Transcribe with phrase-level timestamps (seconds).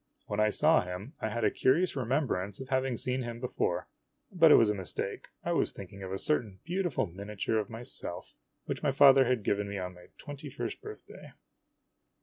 [0.25, 3.87] When I saw him I had a curious remembrance of having seen him before.
[4.31, 5.27] But it was a mistake.
[5.43, 8.33] I was thinking of a certain beautiful miniature of myself,
[8.65, 11.33] which my father had given me on my twenty first birthday.